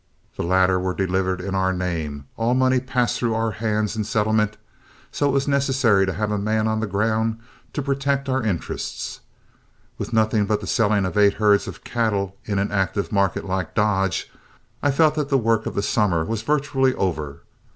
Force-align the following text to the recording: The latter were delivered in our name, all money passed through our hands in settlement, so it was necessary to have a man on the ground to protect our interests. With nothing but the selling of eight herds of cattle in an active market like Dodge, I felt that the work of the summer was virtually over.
The 0.35 0.41
latter 0.41 0.79
were 0.79 0.95
delivered 0.95 1.39
in 1.41 1.53
our 1.53 1.71
name, 1.71 2.25
all 2.35 2.55
money 2.55 2.79
passed 2.79 3.19
through 3.19 3.35
our 3.35 3.51
hands 3.51 3.95
in 3.95 4.03
settlement, 4.03 4.57
so 5.11 5.29
it 5.29 5.31
was 5.31 5.47
necessary 5.47 6.07
to 6.07 6.13
have 6.13 6.31
a 6.31 6.39
man 6.39 6.67
on 6.67 6.79
the 6.79 6.87
ground 6.87 7.37
to 7.73 7.83
protect 7.83 8.27
our 8.27 8.41
interests. 8.41 9.19
With 9.99 10.11
nothing 10.11 10.47
but 10.47 10.59
the 10.59 10.65
selling 10.65 11.05
of 11.05 11.19
eight 11.19 11.35
herds 11.35 11.67
of 11.67 11.83
cattle 11.83 12.35
in 12.45 12.57
an 12.57 12.71
active 12.71 13.11
market 13.11 13.45
like 13.45 13.75
Dodge, 13.75 14.31
I 14.81 14.89
felt 14.89 15.13
that 15.13 15.29
the 15.29 15.37
work 15.37 15.67
of 15.67 15.75
the 15.75 15.83
summer 15.83 16.25
was 16.25 16.41
virtually 16.41 16.95
over. 16.95 17.41